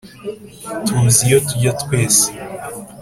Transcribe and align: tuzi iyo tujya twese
tuzi 0.85 1.21
iyo 1.27 1.39
tujya 1.47 1.71
twese 1.81 2.25